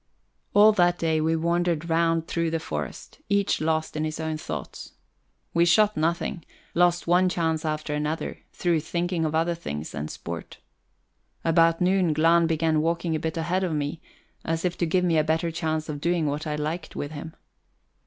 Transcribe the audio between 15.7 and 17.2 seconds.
of doing what I liked with